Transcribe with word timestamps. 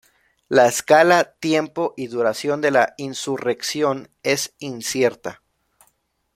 La 0.49 0.65
escala, 0.67 1.35
tiempo 1.39 1.93
y 1.95 2.07
duración 2.07 2.59
de 2.59 2.71
la 2.71 2.95
insurrección 2.97 4.09
es 4.23 4.55
incierta. 4.57 5.43